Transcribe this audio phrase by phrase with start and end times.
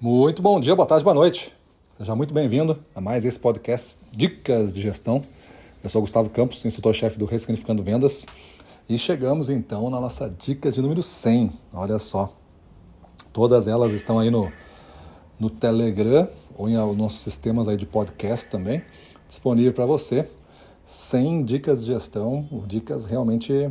[0.00, 1.52] Muito bom dia, boa tarde, boa noite.
[1.96, 5.20] Seja muito bem-vindo a mais esse podcast Dicas de Gestão.
[5.82, 8.24] Eu sou Gustavo Campos, instrutor-chefe do Ressignificando Vendas.
[8.88, 11.50] E chegamos então na nossa dica de número 100.
[11.72, 12.32] Olha só.
[13.32, 14.52] Todas elas estão aí no,
[15.36, 18.80] no Telegram ou em nossos sistemas aí de podcast também,
[19.26, 20.28] disponível para você.
[20.84, 23.68] 100 dicas de gestão, dicas realmente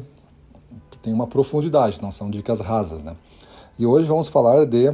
[0.91, 3.16] que têm uma profundidade, não são dicas rasas, né?
[3.80, 4.94] E hoje vamos falar de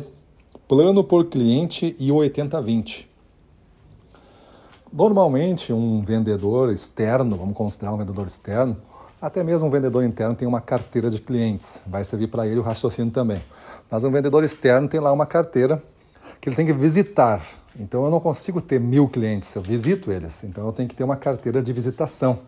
[0.67, 3.05] plano por cliente e o 80-20.
[4.91, 8.77] Normalmente, um vendedor externo, vamos considerar um vendedor externo,
[9.21, 12.61] até mesmo um vendedor interno tem uma carteira de clientes, vai servir para ele o
[12.61, 13.41] raciocínio também.
[13.89, 15.81] Mas um vendedor externo tem lá uma carteira
[16.39, 17.41] que ele tem que visitar.
[17.79, 20.43] Então eu não consigo ter mil clientes, eu visito eles.
[20.43, 22.39] Então eu tenho que ter uma carteira de visitação.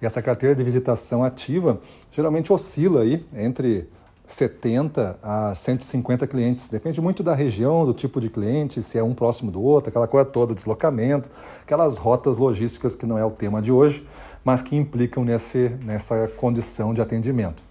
[0.00, 3.88] E essa carteira de visitação ativa geralmente oscila aí entre
[4.26, 6.68] 70 a 150 clientes.
[6.68, 10.08] Depende muito da região, do tipo de cliente, se é um próximo do outro, aquela
[10.08, 11.28] coisa toda, deslocamento,
[11.62, 14.06] aquelas rotas logísticas que não é o tema de hoje,
[14.44, 17.62] mas que implicam nesse, nessa condição de atendimento.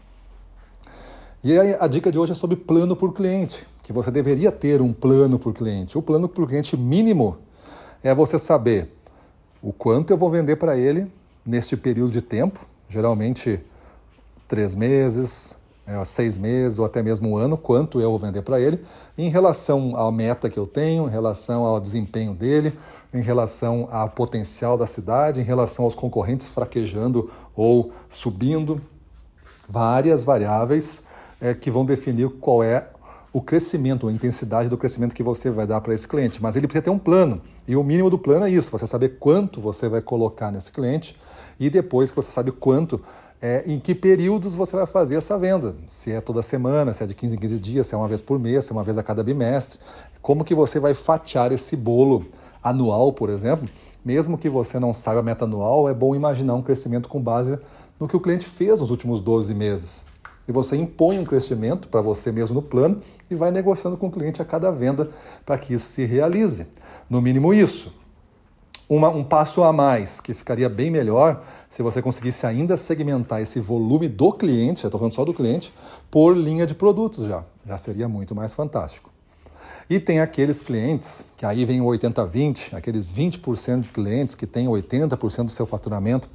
[1.44, 4.94] E a dica de hoje é sobre plano por cliente, que você deveria ter um
[4.94, 5.98] plano por cliente.
[5.98, 7.38] O plano por cliente mínimo
[8.02, 8.90] é você saber
[9.62, 11.12] o quanto eu vou vender para ele
[11.46, 13.60] neste período de tempo, geralmente
[14.48, 18.60] três meses, é, seis meses ou até mesmo um ano, quanto eu vou vender para
[18.60, 18.84] ele,
[19.18, 22.78] em relação à meta que eu tenho, em relação ao desempenho dele,
[23.14, 28.82] em relação ao potencial da cidade, em relação aos concorrentes fraquejando ou subindo,
[29.68, 31.04] várias variáveis
[31.40, 32.88] é, que vão definir qual é
[33.34, 36.42] o crescimento, a intensidade do crescimento que você vai dar para esse cliente.
[36.42, 37.42] Mas ele precisa ter um plano.
[37.68, 41.18] E o mínimo do plano é isso: você saber quanto você vai colocar nesse cliente
[41.60, 43.02] e depois que você sabe quanto
[43.44, 45.76] é, em que períodos você vai fazer essa venda.
[45.86, 48.22] Se é toda semana, se é de 15 em 15 dias, se é uma vez
[48.22, 49.82] por mês, se é uma vez a cada bimestre.
[50.22, 52.26] Como que você vai fatiar esse bolo
[52.64, 53.68] anual, por exemplo?
[54.04, 57.60] Mesmo que você não saiba a meta anual, é bom imaginar um crescimento com base
[58.00, 60.06] no que o cliente fez nos últimos 12 meses.
[60.48, 64.12] E você impõe um crescimento para você mesmo no plano e vai negociando com o
[64.12, 65.10] cliente a cada venda
[65.46, 66.66] para que isso se realize.
[67.10, 67.94] No mínimo isso
[68.88, 73.60] uma, um passo a mais, que ficaria bem melhor se você conseguisse ainda segmentar esse
[73.60, 75.74] volume do cliente, estou falando só do cliente,
[76.12, 77.44] por linha de produtos já.
[77.66, 79.10] Já seria muito mais fantástico.
[79.90, 84.68] E tem aqueles clientes, que aí vem o 80-20, aqueles 20% de clientes que têm
[84.68, 86.30] 80% do seu faturamento.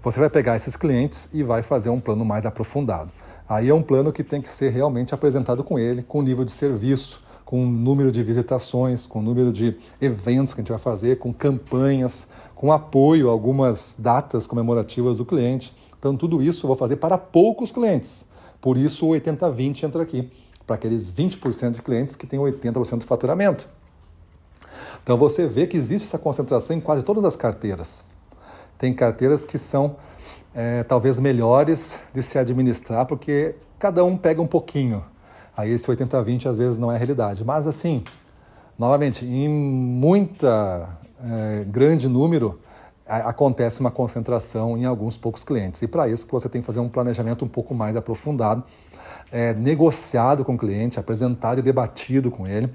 [0.00, 3.10] Você vai pegar esses clientes e vai fazer um plano mais aprofundado.
[3.48, 6.52] Aí é um plano que tem que ser realmente apresentado com ele, com nível de
[6.52, 10.78] serviço, com o número de visitações, com o número de eventos que a gente vai
[10.78, 15.74] fazer, com campanhas, com apoio a algumas datas comemorativas do cliente.
[15.98, 18.24] Então, tudo isso eu vou fazer para poucos clientes.
[18.60, 20.30] Por isso, o 80-20 entra aqui,
[20.66, 23.68] para aqueles 20% de clientes que têm 80% do faturamento.
[25.02, 28.04] Então, você vê que existe essa concentração em quase todas as carteiras.
[28.78, 29.96] Tem carteiras que são
[30.54, 35.04] é, talvez melhores de se administrar, porque cada um pega um pouquinho.
[35.56, 37.44] Aí esse 80-20 às vezes não é realidade.
[37.44, 38.02] Mas assim,
[38.78, 40.88] novamente, em muita
[41.22, 42.60] é, grande número
[43.06, 45.82] acontece uma concentração em alguns poucos clientes.
[45.82, 48.62] E para isso que você tem que fazer um planejamento um pouco mais aprofundado,
[49.32, 52.72] é, negociado com o cliente, apresentado e debatido com ele,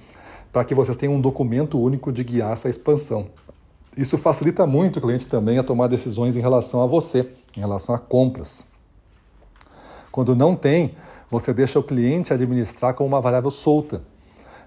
[0.51, 3.27] para que vocês tenham um documento único de guiar essa expansão.
[3.97, 7.95] Isso facilita muito o cliente também a tomar decisões em relação a você, em relação
[7.95, 8.65] a compras.
[10.11, 10.95] Quando não tem,
[11.39, 14.01] você deixa o cliente administrar como uma variável solta.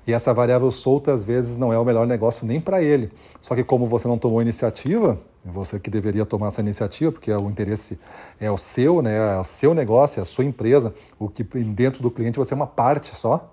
[0.07, 3.11] E essa variável solta, às vezes, não é o melhor negócio nem para ele.
[3.41, 7.49] Só que, como você não tomou iniciativa, você que deveria tomar essa iniciativa, porque o
[7.49, 7.99] interesse
[8.39, 9.17] é o seu, né?
[9.37, 12.57] é o seu negócio, é a sua empresa, o que dentro do cliente você é
[12.57, 13.51] uma parte só.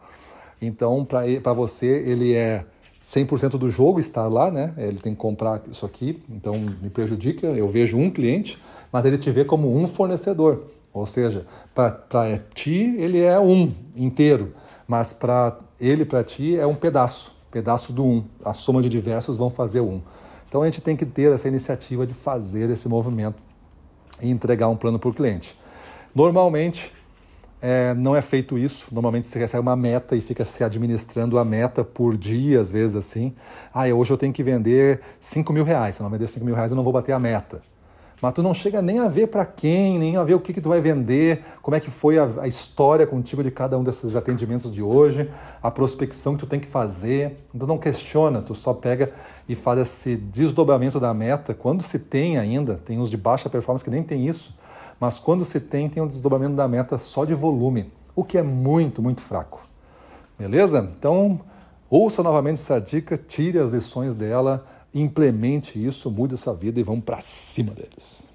[0.61, 2.65] Então, para você, ele é
[3.03, 4.73] 100% do jogo estar lá, né?
[4.77, 7.47] Ele tem que comprar isso aqui, então me prejudica.
[7.47, 8.57] Eu vejo um cliente,
[8.91, 10.74] mas ele te vê como um fornecedor.
[10.95, 14.53] Ou seja, para ti ele é um inteiro,
[14.87, 18.23] mas para ele, para ti, é um pedaço, pedaço do um.
[18.45, 20.01] A soma de diversos vão fazer um.
[20.47, 23.43] Então a gente tem que ter essa iniciativa de fazer esse movimento
[24.21, 25.59] e entregar um plano para o cliente.
[26.15, 26.93] Normalmente
[27.61, 28.87] é, não é feito isso.
[28.93, 32.95] Normalmente se recebe uma meta e fica se administrando a meta por dia, às vezes
[32.95, 33.35] assim.
[33.73, 35.95] Ah, hoje eu tenho que vender 5 mil reais.
[35.95, 37.61] Se eu não vender 5 mil reais, eu não vou bater a meta
[38.25, 40.59] mas tu não chega nem a ver para quem, nem a ver o que, que
[40.59, 44.15] tu vai vender, como é que foi a, a, história contigo de cada um desses
[44.15, 45.29] atendimentos de hoje,
[45.61, 47.45] a prospecção que tu tem que fazer.
[47.55, 49.13] Tu não questiona, tu só pega
[49.47, 51.53] e faz esse desdobramento da meta.
[51.53, 54.57] Quando se tem ainda, tem uns de baixa performance que nem tem isso,
[54.99, 58.41] mas quando se tem, tem um desdobramento da meta só de volume, o que é
[58.41, 59.61] muito, muito fraco.
[60.35, 60.89] Beleza?
[60.97, 61.41] Então,
[61.87, 66.83] Ouça novamente essa dica, tire as lições dela, implemente isso, mude a sua vida e
[66.83, 68.33] vamos para cima deles.